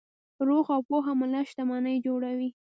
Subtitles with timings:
[0.47, 2.49] روغ او پوهه ملت شتمني جوړوي.